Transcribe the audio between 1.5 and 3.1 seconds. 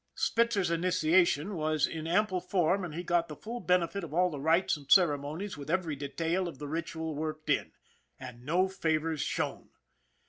was in ample form and he